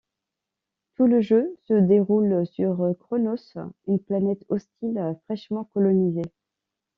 [0.95, 3.55] Tout le jeu se déroule sur Cronos,
[3.85, 6.31] une planète hostile fraichement colonisée.